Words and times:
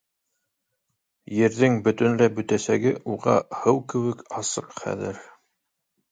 Ерҙең 1.39 1.75
бөтөнләй 1.87 2.31
бөтәсәге 2.39 2.93
уға 3.15 3.35
һыу 3.59 3.83
кеүек 3.93 4.23
асыҡ 4.39 4.73
хәҙер. 4.79 5.21